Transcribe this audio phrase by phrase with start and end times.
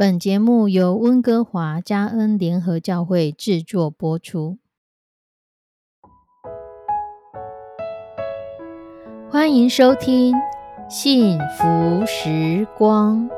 [0.00, 4.58] 本节目由温哥华加恩联合教会制作播出。
[9.28, 10.36] 欢迎收听
[10.88, 13.28] 《幸福时光》。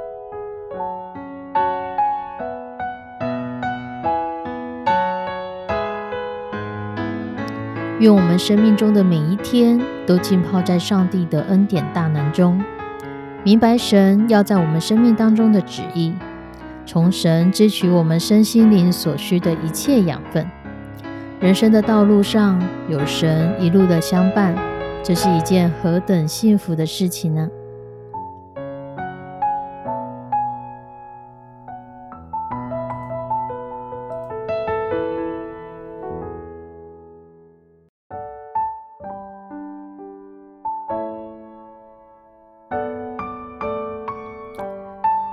[8.00, 12.62] 愿我们生命中的每一天都浸泡在上帝的恩典大能中，
[13.42, 16.12] 明白神要在我们生命当中的旨意，
[16.92, 20.44] 从神支取我们身心灵所需的一切养分。
[21.38, 24.52] 人生的道路上有神一路的相伴，
[25.00, 27.48] 这是一件何等幸福的事情呢？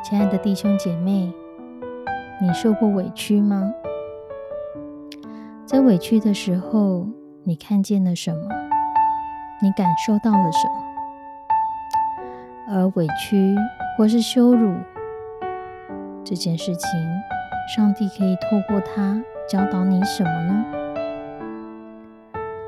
[0.03, 1.33] 亲爱的弟兄姐妹，
[2.39, 3.73] 你受过委屈吗？
[5.65, 7.07] 在委屈的时候，
[7.43, 8.47] 你看见了什么？
[9.59, 10.73] 你感受到了什么？
[12.69, 13.55] 而委屈
[13.97, 14.75] 或是羞辱
[16.23, 16.89] 这件事情，
[17.75, 19.19] 上帝可以透过它
[19.49, 20.65] 教导你什么呢？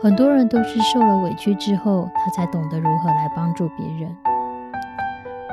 [0.02, 4.16] 很多人都是受了委屈之后，他才懂得如何来帮助别人。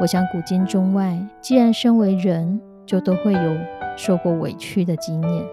[0.01, 3.57] 我想，古今中外，既然身为人，就都会有
[3.97, 5.45] 受过委屈的经验。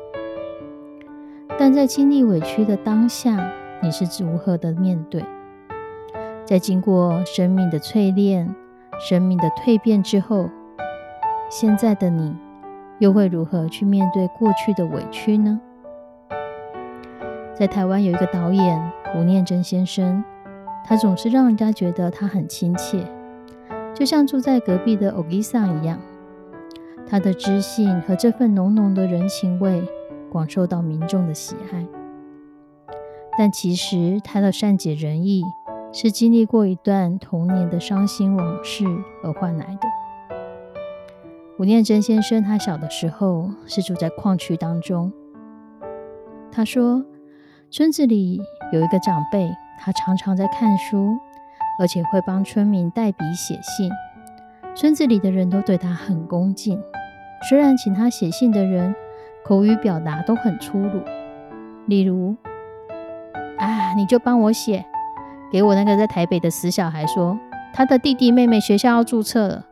[1.58, 5.24] 但在经历委屈的当下，你是如何的面对？
[6.46, 8.54] 在经过生命的淬炼、
[9.00, 10.50] 生命的蜕变之后，
[11.50, 12.36] 现在的你
[13.00, 15.60] 又会如何去面对过去的委屈呢？
[17.54, 20.24] 在台湾有一个导演吴念真先生，
[20.84, 23.06] 他总是让人家觉得他很亲切。
[23.94, 26.00] 就像住在隔壁的欧吉桑一样，
[27.08, 29.84] 他的知性和这份浓浓的人情味
[30.32, 31.86] 广受到民众的喜爱。
[33.38, 35.44] 但其实他的善解人意
[35.92, 38.86] 是经历过一段童年的伤心往事
[39.24, 39.88] 而换来的。
[41.60, 45.12] 吴念真先生他小的时候是住在矿区当中，
[46.52, 47.04] 他说
[47.70, 48.42] 村子里
[48.72, 49.50] 有一个长辈，
[49.80, 51.18] 他常常在看书。
[51.80, 53.90] 而且会帮村民代笔写信，
[54.76, 56.82] 村子里的人都对他很恭敬。
[57.48, 58.96] 虽然请他写信的人
[59.44, 61.02] 口语表达都很粗鲁，
[61.86, 62.36] 例如
[63.60, 64.84] ：“啊，你就帮我写，
[65.52, 67.38] 给我那个在台北的死小孩说，
[67.74, 69.66] 他的弟弟妹妹学校要注册了，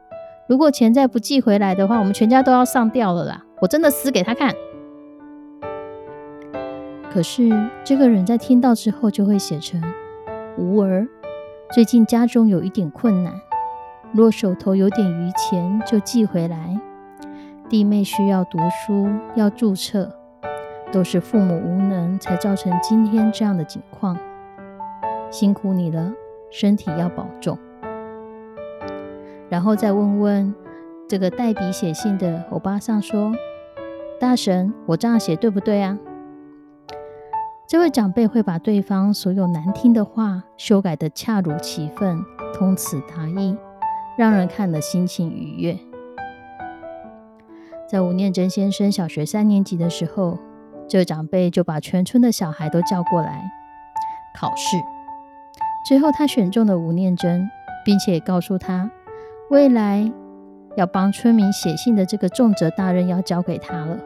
[0.47, 3.43] 如果钱再不寄回来的话，我们全家都要上吊了啦！
[3.61, 4.53] 我真的死给他看。”
[7.11, 7.49] 可是
[7.83, 9.81] 这个人在听到之后就会写成
[10.57, 11.07] “无儿”。
[11.73, 13.33] 最近家中有一点困难，
[14.13, 16.79] 若手头有点余钱，就寄回来。
[17.69, 20.13] 弟妹需要读书，要注册，
[20.91, 24.17] 都是父母无能，才造成今天这样的境况。
[25.29, 26.11] 辛苦你了，
[26.49, 27.57] 身体要保重。
[29.47, 30.53] 然后再问问
[31.07, 33.33] 这个代笔写信的欧巴桑说
[34.19, 35.97] ：“大神，我这样写对不对啊？”
[37.65, 42.19] 这位长辈会把对方所有难听的话修改的恰如其分、
[42.53, 43.55] 通词达意，
[44.21, 45.75] 让人看了心情愉悦。
[47.89, 50.37] 在吴念真先生小学三年级的时候，
[50.87, 53.49] 这个长辈就把全村的小孩都叫过来
[54.39, 54.77] 考试，
[55.87, 57.49] 最后他选中了吴念真，
[57.83, 58.91] 并且告诉他，
[59.49, 60.11] 未来
[60.77, 63.97] 要帮村民写信的这个重责大任要交给他了。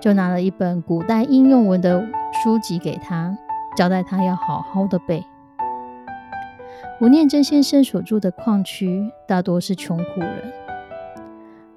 [0.00, 2.06] 就拿了一本古代应用文的
[2.44, 3.38] 书籍给他，
[3.74, 5.24] 交代他要好好的背。
[7.00, 10.52] 吴念真先生所住的矿区大多是穷苦人，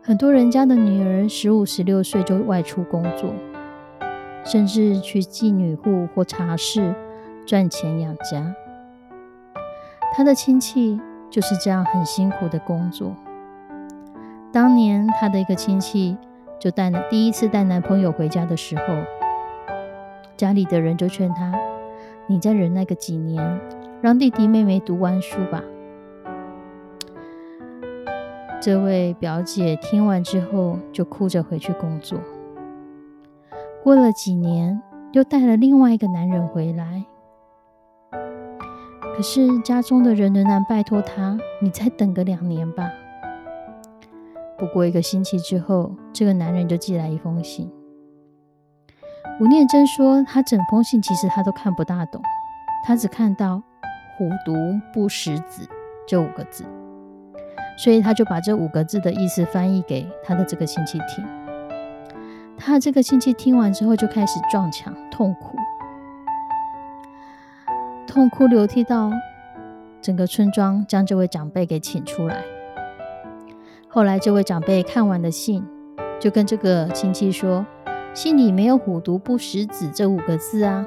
[0.02, 3.34] 很多人家的女儿十五、十六岁就外出工作，
[4.46, 6.96] 甚至去妓女户或茶室
[7.46, 8.56] 赚钱养家。
[10.16, 13.13] 他的亲戚就是这样很辛苦的工作。
[14.52, 16.18] 当年他的一个亲戚。
[16.61, 18.84] 就带第一次带男朋友回家的时候，
[20.35, 21.53] 家里的人就劝他
[22.29, 23.59] ：“你再忍耐个几年，
[24.02, 25.64] 让弟弟妹妹读完书吧。”
[28.61, 32.20] 这位表姐听完之后，就哭着回去工作。
[33.84, 34.81] 过了几年，
[35.14, 37.05] 又带了另外一个男人回来，
[39.16, 42.91] 可是家中的人仍然拜托他：“你再等个两年吧。”
[44.59, 47.72] 不过一个星期之后，这个男人就寄来一封信。
[49.39, 52.21] 吴念真说，他整封信其实他都看不大懂，
[52.83, 53.61] 他只看到
[54.17, 54.53] “虎毒
[54.93, 55.67] 不食子”
[56.07, 56.66] 这五个字。
[57.77, 61.25] 所以他就把这五个字的意思翻译给他的这个亲戚听。
[62.57, 65.55] 他这个亲戚听完之后就开始撞墙痛哭，
[68.05, 69.09] 痛哭流涕到
[70.01, 72.43] 整个村庄将这位长辈给请出来。
[73.87, 75.66] 后来这位长辈看完的信，
[76.19, 77.66] 就跟这个亲戚说
[78.21, 80.85] ：“信里没有‘虎毒不食子’这五个字啊。”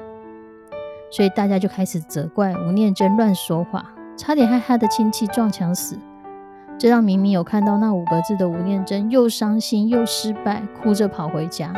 [1.10, 5.96] 所以大家就开始责怪吴念真乱说话，差点害他的亲戚撞墙死。
[6.78, 11.72] 这让明明有看到那五个字的吴念真又伤心又失败，哭着跑回家，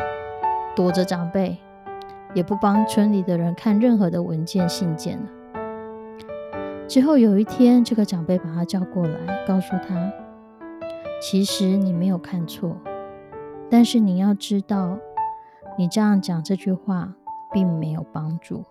[0.75, 1.57] 躲着长辈，
[2.33, 5.23] 也不帮村里的人看任何的文件信件了。
[6.85, 10.11] 之后有一天，这个长辈把他叫过来，告诉他
[11.23, 12.75] ：“其实你没有看错，
[13.69, 14.97] 但是你要知道，
[15.77, 17.13] 你这样讲这句话
[17.51, 18.63] 并没有帮助。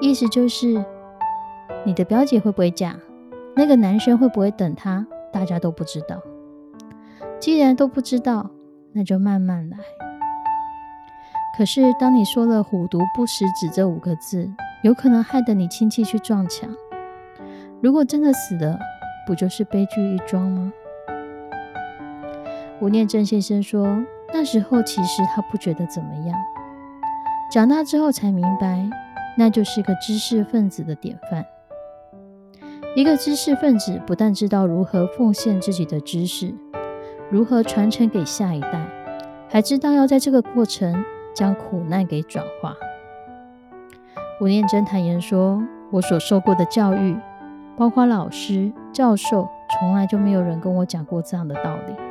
[0.00, 0.84] 意思就是，
[1.84, 2.96] 你的表姐会不会嫁？”
[3.56, 5.06] 那个男生会不会等他？
[5.32, 6.20] 大家都不知道。
[7.38, 8.50] 既然都不知道，
[8.92, 9.76] 那就慢慢来。
[11.58, 14.48] 可是，当你说了“虎毒不食子”这五个字，
[14.82, 16.70] 有可能害得你亲戚去撞墙。
[17.82, 18.78] 如果真的死了，
[19.26, 20.72] 不就是悲剧一桩吗？
[22.80, 26.38] 吴念真先生说，那时候其实他不觉得怎么样，
[27.52, 28.88] 长大之后才明白，
[29.36, 31.44] 那就是个知识分子的典范。
[32.96, 36.54] 一个知识分子不但知道如何奉献自己的知识，
[37.28, 38.84] 如何传承给下一代，
[39.48, 41.04] 还知道要在这个过程
[41.34, 42.74] 将苦难给转化。
[44.40, 45.62] 吴念真坦言说
[45.92, 47.16] ：“我所受过的教育，
[47.76, 49.48] 包括老师、教授，
[49.78, 52.09] 从来就没有人跟我讲过这样的道理。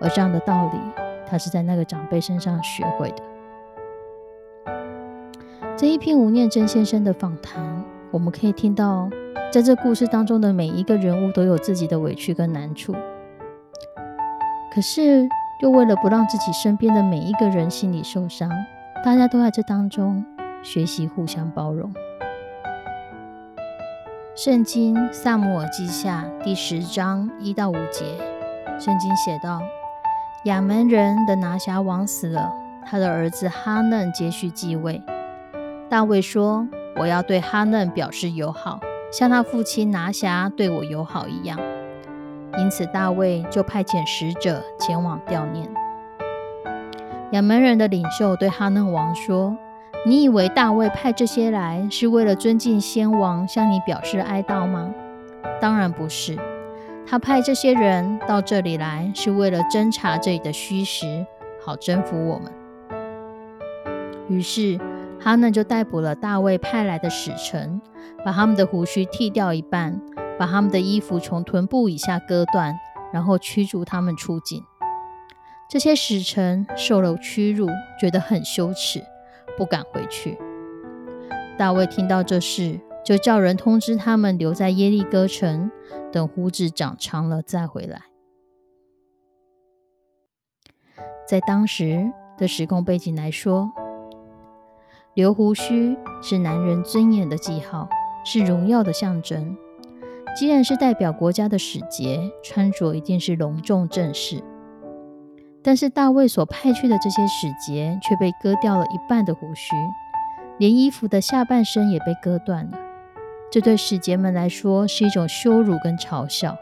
[0.00, 0.78] 而这样的道理，
[1.26, 3.22] 他是在那个长辈身上学会的。”
[5.76, 9.08] 这一篇吴念真先生的访谈，我们可以听到。
[9.50, 12.94] 在这故事当中的每一个人物都有自己的委屈跟难处，
[14.74, 15.26] 可是
[15.62, 18.50] 又为了不让自己身边的每一个人心里受伤，
[19.02, 20.22] 大家都在这当中
[20.62, 21.90] 学习互相包容。
[24.36, 28.04] 圣经萨姆尔记下第十章一到五节，
[28.78, 29.62] 圣经写道：
[30.44, 32.52] 亚门人的拿辖王死了，
[32.86, 35.02] 他的儿子哈嫩接续继位。
[35.90, 38.78] 大卫说：“我要对哈嫩表示友好。”
[39.10, 41.58] 像他父亲拿辖对我友好一样，
[42.58, 45.68] 因此大卫就派遣使者前往吊念。
[47.32, 49.56] 亚门人的领袖对哈嫩王说
[50.06, 54.90] ：“你以为大卫派这些来是为了尊敬先王，向你表示哀悼吗？
[55.60, 56.38] 当然不是。
[57.08, 61.24] 他派这些人到这里来，是为了侦查这里的虚实，
[61.64, 62.52] 好征服我们。”
[64.28, 64.78] 于是
[65.18, 67.80] 哈嫩就逮捕了大卫派来的使臣。
[68.24, 70.00] 把他们的胡须剃掉一半，
[70.38, 72.74] 把他们的衣服从臀部以下割断，
[73.12, 74.64] 然后驱逐他们出境。
[75.68, 77.68] 这些使臣受了屈辱，
[78.00, 79.00] 觉得很羞耻，
[79.56, 80.36] 不敢回去。
[81.56, 85.70] 大卫听到这事，就叫人通知他们留在耶利哥城，
[86.12, 88.02] 等胡子长长了再回来。
[91.26, 93.72] 在当时的时空背景来说，
[95.14, 97.88] 留胡须是男人尊严的记号。
[98.24, 99.56] 是荣耀的象征。
[100.36, 104.42] 既然是代表国家的使节，穿着一定是隆重正式。
[105.62, 109.74] 但是大卫所派去的这些使节却被割掉了一半的胡须，
[110.58, 112.78] 连衣服的下半身也被割断了。
[113.50, 116.56] 这对使节们来说是一种羞辱跟嘲笑。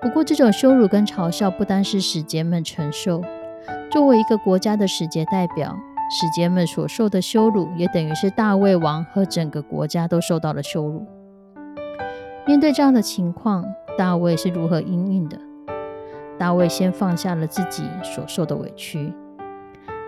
[0.00, 3.22] 不过，这种羞辱跟嘲笑不单是使节们承受，
[3.90, 5.76] 作为一个国家的使节代表。
[6.14, 11.06] 使节们所受的羞辱，也等于是大卫王和整个国家都受到了羞辱。
[12.46, 13.64] 面对这样的情况，
[13.96, 15.38] 大卫是如何应应的？
[16.38, 19.10] 大卫先放下了自己所受的委屈，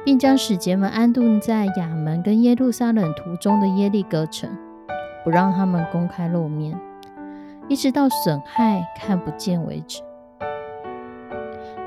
[0.04, 4.50] 并将使节们安顿在亚门跟耶路撒冷途中的耶利哥城，
[5.24, 6.78] 不让他们公开露面，
[7.68, 10.02] 一直到损害看不见为止。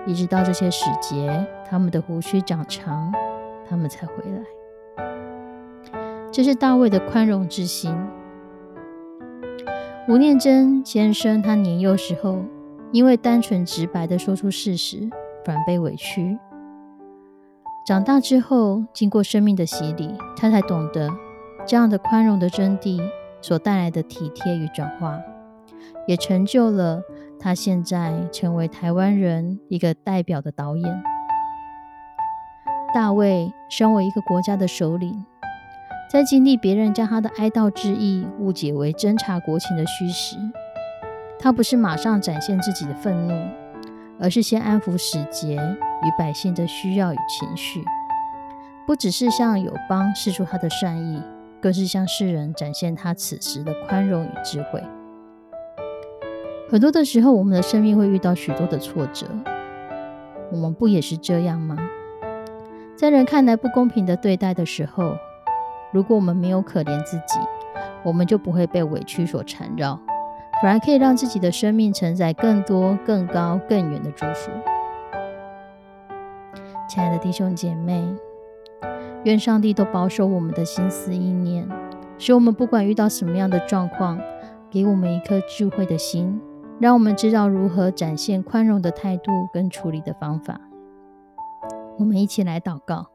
[0.06, 3.14] 一直到这些使节，他们的胡须长长。
[3.70, 5.06] 他们才回来。
[6.32, 7.94] 这是大卫的宽容之心。
[10.08, 12.46] 吴念真先生，他年幼时候
[12.94, 15.10] 因为单纯直白的说出事实，
[15.44, 16.40] 反而被委屈。
[17.86, 21.10] 长大之后，经过生命的洗礼，他才懂得
[21.66, 23.02] 这样的宽容的真谛
[23.42, 25.20] 所带来的体贴与转化，
[26.08, 27.02] 也成就了
[27.40, 31.04] 他现在成为台湾人一个代表的导演。
[32.94, 35.26] 大卫身为一个国家的首领，
[36.10, 40.38] 在经历别人将他的哀悼之意误解为侦察国情的虚实，
[41.38, 43.34] 他不是马上展现自己的愤怒，
[44.20, 47.84] 而是先安抚使节与百姓的需要与情绪，
[48.88, 51.22] 不只是向友邦示出他的善意，
[51.62, 54.84] 更是向世人展现他此时的宽容与智慧。
[56.70, 59.26] 很多的时候，我们的生命会遇到许多的挫折，
[60.52, 61.78] 我们不也是这样吗？
[62.96, 65.16] 在人看来不公平的对待的时候，
[65.94, 67.40] 如果我们没有可怜自己，
[68.04, 70.00] 我们就不会被委屈所缠绕，
[70.62, 74.52] 反而可以让自己的生命承载更多、更高、更远的祝福。
[76.90, 78.04] 亲爱的弟兄姐妹，
[79.24, 81.68] 愿上帝都保守我们的心思意念，
[82.18, 84.20] 使我们不管遇到什么样的状况，
[84.70, 86.40] 给我们一颗智慧的心，
[86.80, 90.62] 让我们知道如何展现宽容的态度跟处理的方法。
[92.00, 93.08] 我们一起来祷告。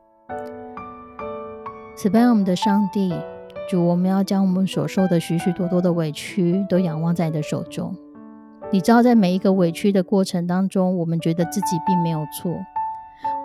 [1.95, 3.15] 慈悲我们的上帝，
[3.71, 7.95] 主，我们要将我们所受的许许多多的委屈都仰望在你的手中。
[8.73, 12.51] 你知道，在每一个委屈的过程当中，我们觉得自己并没有错，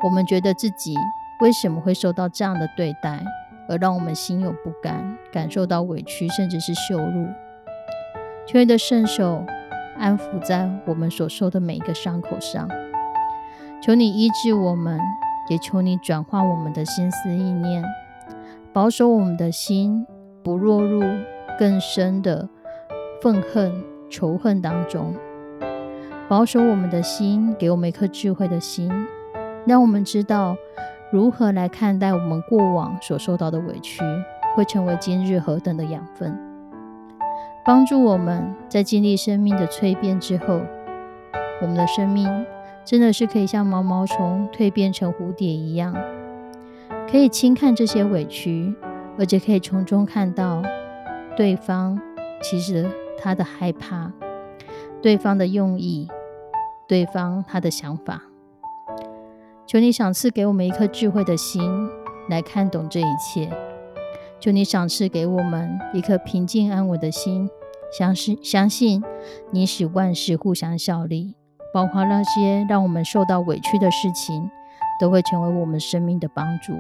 [0.03, 0.95] 我们觉得自己
[1.39, 3.23] 为什么会受到这样的对待，
[3.69, 7.27] 而让我们心有不甘，感受到委屈，甚至是羞辱。
[8.47, 9.45] 求你的圣手
[9.97, 12.67] 安抚在我们所受的每一个伤口上，
[13.83, 14.99] 求你医治我们，
[15.49, 17.83] 也求你转化我们的心思意念。
[18.73, 20.05] 保守我们的心，
[20.43, 21.03] 不落入
[21.59, 22.47] 更深的
[23.21, 25.13] 愤恨、仇恨当中。
[26.27, 28.91] 保守我们的心，给我们一颗智慧的心，
[29.65, 30.55] 让我们知道
[31.09, 34.01] 如何来看待我们过往所受到的委屈，
[34.55, 36.37] 会成为今日何等的养分，
[37.65, 40.59] 帮助我们在经历生命的蜕变之后，
[41.61, 42.45] 我们的生命
[42.83, 45.95] 真的是可以像毛毛虫蜕变成蝴蝶一样。
[47.09, 48.75] 可以轻看这些委屈，
[49.17, 50.61] 而且可以从中看到
[51.37, 51.97] 对方
[52.41, 52.85] 其实
[53.17, 54.11] 他的害怕，
[55.01, 56.09] 对方的用意，
[56.85, 58.23] 对方他的想法。
[59.67, 61.89] 求你赏赐给我们一颗智慧的心，
[62.29, 63.49] 来看懂这一切。
[64.39, 67.49] 求你赏赐给我们一颗平静安稳的心，
[67.97, 69.03] 相信相信
[69.51, 71.35] 你使万事互相效力，
[71.73, 74.49] 包括那些让我们受到委屈的事情。
[74.99, 76.73] 都会成为我们生命的帮助。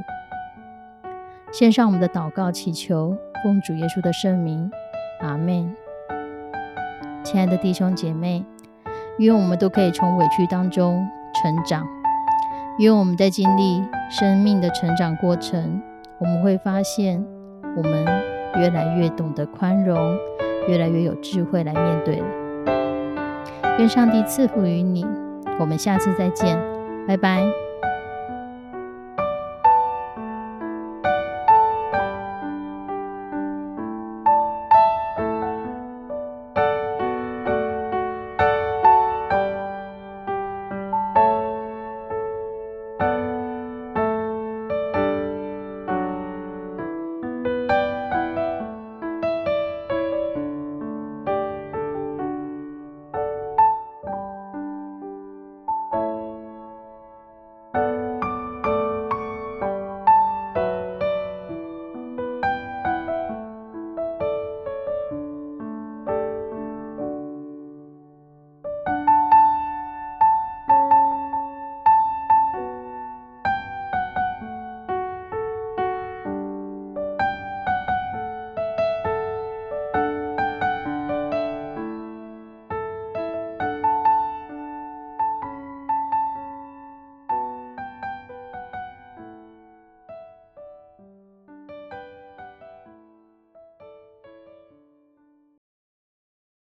[1.51, 4.71] 献上我们的祷告，祈求奉主耶稣的圣名，
[5.21, 5.71] 阿门。
[7.23, 8.43] 亲爱的弟兄姐妹，
[9.19, 11.87] 愿我们都可以从委屈当中成长。
[12.79, 15.81] 因为我们在经历生命的成长过程，
[16.19, 17.25] 我们会发现
[17.75, 18.05] 我们
[18.59, 20.15] 越来越懂得宽容，
[20.67, 22.25] 越来越有智慧来面对了。
[23.79, 25.05] 愿上帝赐福于你。
[25.59, 26.55] 我们下次再见，
[27.07, 27.66] 拜拜。